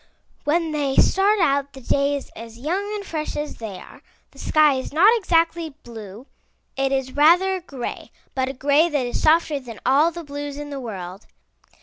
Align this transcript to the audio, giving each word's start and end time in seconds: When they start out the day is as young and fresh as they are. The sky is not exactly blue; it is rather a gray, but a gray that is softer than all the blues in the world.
When 0.45 0.71
they 0.71 0.95
start 0.95 1.39
out 1.39 1.73
the 1.73 1.79
day 1.79 2.15
is 2.15 2.31
as 2.35 2.57
young 2.57 2.91
and 2.95 3.05
fresh 3.05 3.37
as 3.37 3.57
they 3.57 3.77
are. 3.77 4.01
The 4.31 4.39
sky 4.39 4.73
is 4.73 4.91
not 4.91 5.15
exactly 5.15 5.75
blue; 5.83 6.25
it 6.75 6.91
is 6.91 7.11
rather 7.15 7.53
a 7.57 7.61
gray, 7.61 8.09
but 8.33 8.49
a 8.49 8.53
gray 8.53 8.89
that 8.89 9.05
is 9.05 9.21
softer 9.21 9.59
than 9.59 9.79
all 9.85 10.09
the 10.09 10.23
blues 10.23 10.57
in 10.57 10.71
the 10.71 10.79
world. 10.79 11.27